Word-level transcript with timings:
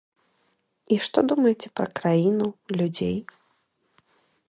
І 0.95 0.97
што 1.09 1.19
думаеце 1.33 1.69
пра 1.81 1.87
краіну, 2.01 2.47
людзей? 2.81 3.17